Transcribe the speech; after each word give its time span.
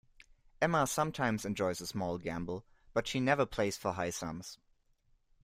Emma 0.59 0.87
sometimes 0.87 1.45
enjoys 1.45 1.79
a 1.79 1.85
small 1.85 2.17
gamble, 2.17 2.65
but 2.91 3.05
she 3.05 3.19
never 3.19 3.45
plays 3.45 3.77
for 3.77 3.91
high 3.91 4.09
sums 4.09 4.57